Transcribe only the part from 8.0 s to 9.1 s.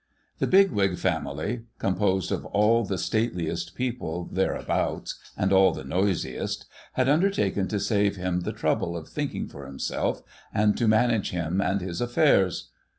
him the trouble of